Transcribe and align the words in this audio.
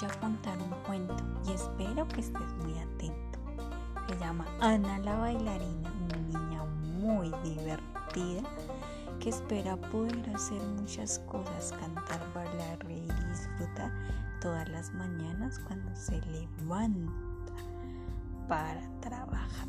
voy 0.00 0.10
a 0.10 0.20
contar 0.20 0.58
un 0.58 0.70
cuento 0.86 1.16
y 1.46 1.52
espero 1.52 2.06
que 2.08 2.20
estés 2.20 2.52
muy 2.62 2.78
atento. 2.78 3.38
Se 4.08 4.18
llama 4.18 4.46
Ana 4.60 4.98
la 4.98 5.16
bailarina, 5.16 5.92
una 6.04 6.16
niña 6.16 6.64
muy 6.64 7.30
divertida 7.44 8.42
que 9.18 9.28
espera 9.28 9.76
poder 9.76 10.30
hacer 10.34 10.62
muchas 10.62 11.18
cosas, 11.30 11.74
cantar, 11.78 12.20
bailar, 12.34 12.78
reír 12.84 13.12
y 13.20 13.28
disfrutar 13.28 13.92
todas 14.40 14.68
las 14.70 14.90
mañanas 14.94 15.58
cuando 15.66 15.94
se 15.94 16.20
levanta 16.22 17.12
para 18.48 18.80
trabajar. 19.00 19.59